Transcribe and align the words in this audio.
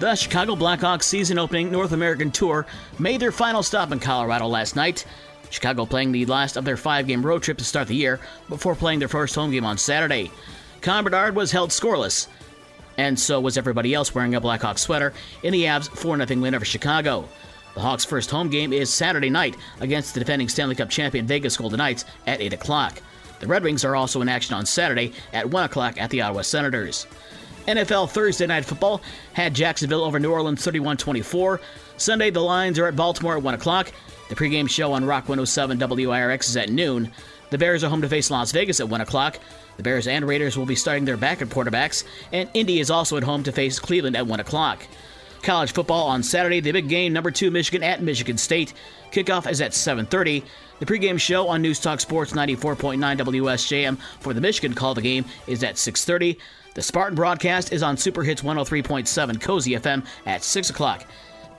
The 0.00 0.16
Chicago 0.16 0.56
Blackhawks 0.56 1.04
season 1.04 1.38
opening 1.38 1.70
North 1.70 1.92
American 1.92 2.32
Tour 2.32 2.66
made 2.98 3.20
their 3.20 3.30
final 3.30 3.62
stop 3.62 3.92
in 3.92 4.00
Colorado 4.00 4.48
last 4.48 4.74
night. 4.74 5.04
Chicago 5.50 5.86
playing 5.86 6.10
the 6.10 6.26
last 6.26 6.56
of 6.56 6.64
their 6.64 6.76
five 6.76 7.06
game 7.06 7.24
road 7.24 7.44
trip 7.44 7.58
to 7.58 7.64
start 7.64 7.86
the 7.86 7.94
year 7.94 8.18
before 8.48 8.74
playing 8.74 8.98
their 8.98 9.06
first 9.06 9.36
home 9.36 9.52
game 9.52 9.64
on 9.64 9.78
Saturday. 9.78 10.32
Connor 10.80 11.04
Bedard 11.04 11.36
was 11.36 11.52
held 11.52 11.70
scoreless, 11.70 12.26
and 12.98 13.18
so 13.18 13.40
was 13.40 13.56
everybody 13.56 13.94
else 13.94 14.12
wearing 14.12 14.34
a 14.34 14.40
Blackhawks 14.40 14.80
sweater 14.80 15.12
in 15.44 15.52
the 15.52 15.62
Avs 15.62 15.88
4 15.88 16.26
0 16.26 16.40
win 16.40 16.56
over 16.56 16.64
Chicago. 16.64 17.28
The 17.74 17.80
Hawks' 17.80 18.04
first 18.04 18.32
home 18.32 18.48
game 18.48 18.72
is 18.72 18.92
Saturday 18.92 19.30
night 19.30 19.56
against 19.80 20.12
the 20.12 20.20
defending 20.20 20.48
Stanley 20.48 20.74
Cup 20.74 20.90
champion 20.90 21.24
Vegas 21.28 21.56
Golden 21.56 21.78
Knights 21.78 22.04
at 22.26 22.40
8 22.40 22.52
o'clock. 22.52 23.00
The 23.38 23.46
Red 23.46 23.62
Wings 23.62 23.84
are 23.84 23.94
also 23.94 24.20
in 24.22 24.28
action 24.28 24.56
on 24.56 24.66
Saturday 24.66 25.12
at 25.32 25.48
1 25.48 25.64
o'clock 25.64 26.00
at 26.00 26.10
the 26.10 26.20
Ottawa 26.20 26.42
Senators. 26.42 27.06
NFL 27.66 28.10
Thursday 28.10 28.46
Night 28.46 28.64
Football 28.64 29.00
had 29.32 29.54
Jacksonville 29.54 30.04
over 30.04 30.18
New 30.18 30.30
Orleans 30.30 30.62
31 30.62 30.98
24. 30.98 31.60
Sunday, 31.96 32.30
the 32.30 32.40
Lions 32.40 32.78
are 32.78 32.86
at 32.86 32.96
Baltimore 32.96 33.36
at 33.36 33.42
1 33.42 33.54
o'clock. 33.54 33.90
The 34.28 34.34
pregame 34.34 34.68
show 34.68 34.92
on 34.92 35.04
Rock 35.04 35.28
107 35.28 35.78
WIRX 35.78 36.48
is 36.48 36.56
at 36.56 36.68
noon. 36.68 37.10
The 37.50 37.58
Bears 37.58 37.82
are 37.82 37.88
home 37.88 38.02
to 38.02 38.08
face 38.08 38.30
Las 38.30 38.52
Vegas 38.52 38.80
at 38.80 38.88
1 38.88 39.00
o'clock. 39.00 39.38
The 39.76 39.82
Bears 39.82 40.06
and 40.06 40.26
Raiders 40.26 40.56
will 40.56 40.66
be 40.66 40.74
starting 40.74 41.04
their 41.04 41.16
backup 41.16 41.48
quarterbacks, 41.48 42.04
and 42.32 42.50
Indy 42.54 42.80
is 42.80 42.90
also 42.90 43.16
at 43.16 43.22
home 43.24 43.42
to 43.44 43.52
face 43.52 43.78
Cleveland 43.78 44.16
at 44.16 44.26
1 44.26 44.40
o'clock. 44.40 44.86
College 45.42 45.72
football 45.72 46.06
on 46.06 46.22
Saturday, 46.22 46.60
the 46.60 46.72
big 46.72 46.88
game, 46.88 47.12
number 47.12 47.30
two 47.30 47.50
Michigan 47.50 47.82
at 47.82 48.02
Michigan 48.02 48.38
State. 48.38 48.72
Kickoff 49.10 49.48
is 49.48 49.60
at 49.60 49.72
7:30. 49.72 50.42
The 50.80 50.86
pregame 50.86 51.20
show 51.20 51.48
on 51.48 51.60
News 51.60 51.78
Talk 51.78 52.00
Sports 52.00 52.32
94.9 52.32 53.18
WSJM 53.18 53.98
for 54.20 54.32
the 54.32 54.40
Michigan 54.40 54.74
call 54.74 54.92
of 54.92 54.96
the 54.96 55.02
game 55.02 55.26
is 55.46 55.62
at 55.62 55.76
6:30. 55.76 56.38
The 56.74 56.82
Spartan 56.82 57.14
broadcast 57.14 57.72
is 57.72 57.84
on 57.84 57.96
Super 57.96 58.24
Hits 58.24 58.42
103.7 58.42 59.40
Cozy 59.40 59.72
FM 59.72 60.04
at 60.26 60.42
6 60.42 60.70
o'clock. 60.70 61.06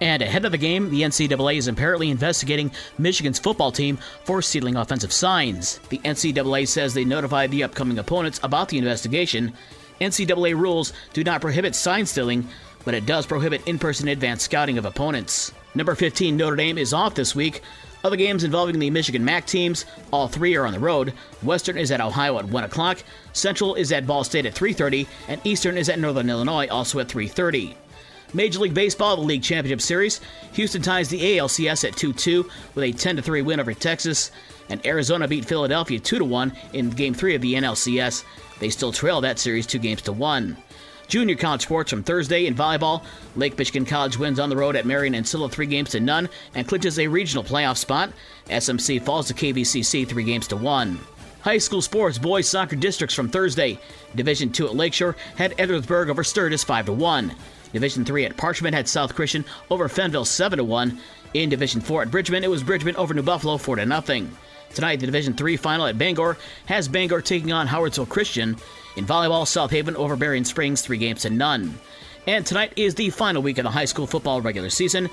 And 0.00 0.20
ahead 0.20 0.44
of 0.44 0.50
the 0.50 0.58
game, 0.58 0.90
the 0.90 1.02
NCAA 1.02 1.56
is 1.56 1.68
apparently 1.68 2.10
investigating 2.10 2.72
Michigan's 2.98 3.38
football 3.38 3.70
team 3.70 3.96
for 4.24 4.42
stealing 4.42 4.74
offensive 4.74 5.12
signs. 5.12 5.78
The 5.88 5.98
NCAA 5.98 6.66
says 6.66 6.94
they 6.94 7.04
notified 7.04 7.52
the 7.52 7.62
upcoming 7.62 8.00
opponents 8.00 8.40
about 8.42 8.68
the 8.68 8.78
investigation. 8.78 9.52
NCAA 10.00 10.58
rules 10.58 10.92
do 11.12 11.22
not 11.22 11.40
prohibit 11.40 11.76
sign 11.76 12.06
stealing, 12.06 12.48
but 12.84 12.94
it 12.94 13.06
does 13.06 13.24
prohibit 13.24 13.68
in 13.68 13.78
person 13.78 14.08
advanced 14.08 14.44
scouting 14.44 14.78
of 14.78 14.84
opponents. 14.84 15.52
Number 15.76 15.94
15 15.94 16.36
Notre 16.36 16.56
Dame 16.56 16.76
is 16.76 16.92
off 16.92 17.14
this 17.14 17.36
week. 17.36 17.62
Other 18.04 18.16
games 18.16 18.44
involving 18.44 18.78
the 18.78 18.90
Michigan 18.90 19.24
MAC 19.24 19.46
teams, 19.46 19.86
all 20.12 20.28
three 20.28 20.54
are 20.56 20.66
on 20.66 20.74
the 20.74 20.78
road. 20.78 21.14
Western 21.42 21.78
is 21.78 21.90
at 21.90 22.02
Ohio 22.02 22.38
at 22.38 22.44
1 22.44 22.64
o'clock, 22.64 22.98
Central 23.32 23.74
is 23.74 23.90
at 23.92 24.06
Ball 24.06 24.22
State 24.22 24.44
at 24.44 24.54
3.30, 24.54 25.06
and 25.26 25.40
Eastern 25.42 25.78
is 25.78 25.88
at 25.88 25.98
Northern 25.98 26.28
Illinois 26.28 26.68
also 26.68 26.98
at 26.98 27.08
3.30. 27.08 27.74
Major 28.34 28.58
League 28.58 28.74
Baseball, 28.74 29.16
the 29.16 29.22
League 29.22 29.42
Championship 29.42 29.80
Series. 29.80 30.20
Houston 30.52 30.82
ties 30.82 31.08
the 31.08 31.38
ALCS 31.38 31.88
at 31.88 31.96
2 31.96 32.12
2 32.12 32.50
with 32.74 32.84
a 32.84 32.92
10 32.92 33.22
3 33.22 33.42
win 33.42 33.60
over 33.60 33.72
Texas. 33.72 34.32
And 34.68 34.84
Arizona 34.84 35.28
beat 35.28 35.44
Philadelphia 35.44 36.00
2 36.00 36.24
1 36.24 36.52
in 36.72 36.90
Game 36.90 37.14
3 37.14 37.36
of 37.36 37.42
the 37.42 37.54
NLCS. 37.54 38.24
They 38.58 38.70
still 38.70 38.92
trail 38.92 39.20
that 39.20 39.38
series 39.38 39.66
2 39.66 39.78
games 39.78 40.02
to 40.02 40.12
1. 40.12 40.56
Junior 41.08 41.36
college 41.36 41.62
sports 41.62 41.90
from 41.90 42.02
Thursday 42.02 42.46
in 42.46 42.54
volleyball. 42.54 43.04
Lake 43.36 43.56
Michigan 43.58 43.84
College 43.84 44.18
wins 44.18 44.40
on 44.40 44.48
the 44.48 44.56
road 44.56 44.76
at 44.76 44.86
Marian 44.86 45.14
Ancilla 45.14 45.50
three 45.50 45.66
games 45.66 45.90
to 45.90 46.00
none 46.00 46.28
and 46.54 46.66
clinches 46.66 46.98
a 46.98 47.06
regional 47.06 47.44
playoff 47.44 47.76
spot. 47.76 48.12
SMC 48.48 49.02
falls 49.02 49.28
to 49.28 49.34
KVCC 49.34 50.06
three 50.08 50.24
games 50.24 50.48
to 50.48 50.56
one. 50.56 50.98
High 51.42 51.58
school 51.58 51.82
sports 51.82 52.16
boys 52.16 52.48
soccer 52.48 52.76
districts 52.76 53.14
from 53.14 53.28
Thursday. 53.28 53.78
Division 54.14 54.50
2 54.50 54.68
at 54.68 54.74
Lakeshore 54.74 55.14
had 55.36 55.56
Edwardsburg 55.58 56.08
over 56.08 56.24
Sturgis 56.24 56.64
5 56.64 56.86
to 56.86 56.92
1. 56.92 57.34
Division 57.74 58.04
3 58.04 58.24
at 58.24 58.36
Parchment 58.36 58.74
had 58.74 58.88
South 58.88 59.14
Christian 59.14 59.44
over 59.68 59.88
Fenville 59.88 60.26
7 60.26 60.56
to 60.56 60.64
1. 60.64 60.98
In 61.34 61.50
Division 61.50 61.82
4 61.82 62.02
at 62.02 62.10
Bridgman, 62.10 62.44
it 62.44 62.50
was 62.50 62.62
Bridgman 62.62 62.96
over 62.96 63.12
New 63.12 63.22
Buffalo 63.22 63.58
4 63.58 63.76
to 63.76 63.84
nothing. 63.84 64.34
Tonight, 64.74 65.00
the 65.00 65.06
Division 65.06 65.34
3 65.34 65.56
final 65.56 65.86
at 65.86 65.96
Bangor 65.96 66.36
has 66.66 66.88
Bangor 66.88 67.20
taking 67.20 67.52
on 67.52 67.68
Howardsville 67.68 68.08
Christian. 68.08 68.56
In 68.96 69.06
volleyball, 69.06 69.46
South 69.46 69.70
Haven 69.70 69.96
over 69.96 70.16
Berrien 70.16 70.44
Springs, 70.44 70.82
three 70.82 70.98
games 70.98 71.22
to 71.22 71.30
none. 71.30 71.78
And 72.26 72.44
tonight 72.44 72.72
is 72.76 72.94
the 72.94 73.10
final 73.10 73.42
week 73.42 73.58
of 73.58 73.64
the 73.64 73.70
high 73.70 73.84
school 73.84 74.06
football 74.06 74.40
regular 74.40 74.70
season. 74.70 75.08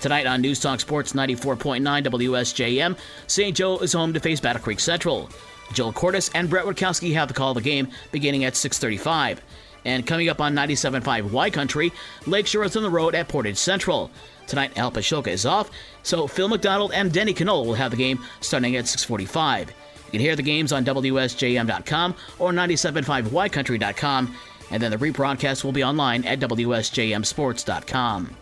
Tonight 0.00 0.26
on 0.26 0.42
News 0.42 0.60
Talk 0.60 0.80
Sports 0.80 1.14
94.9 1.14 1.80
WSJM, 2.04 2.98
St. 3.26 3.56
Joe 3.56 3.78
is 3.78 3.94
home 3.94 4.12
to 4.12 4.20
face 4.20 4.40
Battle 4.40 4.62
Creek 4.62 4.80
Central. 4.80 5.30
Joel 5.72 5.92
Cordes 5.92 6.30
and 6.34 6.50
Brett 6.50 6.66
Witkowski 6.66 7.14
have 7.14 7.28
the 7.28 7.34
call 7.34 7.50
of 7.50 7.56
the 7.56 7.60
game 7.62 7.88
beginning 8.12 8.44
at 8.44 8.54
635. 8.54 9.40
And 9.86 10.04
coming 10.04 10.28
up 10.28 10.40
on 10.40 10.52
97.5 10.52 11.30
Y 11.30 11.48
Country, 11.48 11.92
Lakeshore 12.26 12.64
is 12.64 12.76
on 12.76 12.82
the 12.82 12.90
road 12.90 13.14
at 13.14 13.28
Portage 13.28 13.56
Central. 13.56 14.10
Tonight, 14.48 14.76
Al 14.76 14.90
Pashoka 14.90 15.28
is 15.28 15.46
off, 15.46 15.70
so 16.02 16.26
Phil 16.26 16.48
McDonald 16.48 16.90
and 16.92 17.12
Denny 17.12 17.32
Canola 17.32 17.64
will 17.64 17.74
have 17.74 17.92
the 17.92 17.96
game 17.96 18.18
starting 18.40 18.74
at 18.74 18.88
645. 18.88 19.68
You 19.68 20.10
can 20.10 20.20
hear 20.20 20.34
the 20.34 20.42
games 20.42 20.72
on 20.72 20.84
WSJM.com 20.84 22.16
or 22.40 22.50
975ycountry.com, 22.50 24.36
and 24.72 24.82
then 24.82 24.90
the 24.90 24.96
rebroadcast 24.96 25.62
will 25.62 25.72
be 25.72 25.84
online 25.84 26.24
at 26.24 26.40
WSJMSports.com. 26.40 28.36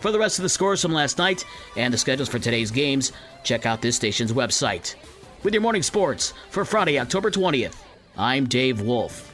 For 0.00 0.12
the 0.12 0.18
rest 0.18 0.38
of 0.38 0.42
the 0.42 0.48
scores 0.50 0.82
from 0.82 0.92
last 0.92 1.16
night 1.16 1.46
and 1.76 1.94
the 1.94 1.98
schedules 1.98 2.28
for 2.28 2.38
today's 2.38 2.70
games, 2.70 3.12
check 3.42 3.64
out 3.64 3.80
this 3.80 3.96
station's 3.96 4.34
website. 4.34 4.96
With 5.42 5.54
your 5.54 5.62
morning 5.62 5.82
sports 5.82 6.34
for 6.50 6.66
Friday, 6.66 6.98
October 6.98 7.30
20th, 7.30 7.76
I'm 8.18 8.46
Dave 8.46 8.82
Wolf. 8.82 9.29